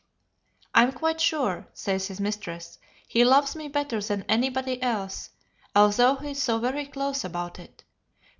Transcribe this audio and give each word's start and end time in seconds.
"I 0.73 0.81
am 0.81 0.93
quite 0.93 1.21
sure," 1.21 1.67
says 1.75 2.07
his 2.07 2.19
mistress, 2.19 2.79
"he 3.07 3.23
loves 3.23 3.55
me 3.55 3.67
better 3.67 4.01
than 4.01 4.23
anybody 4.27 4.81
else, 4.81 5.29
although 5.75 6.15
he 6.15 6.31
is 6.31 6.41
so 6.41 6.57
very 6.57 6.87
close 6.87 7.23
about 7.23 7.59
it. 7.59 7.83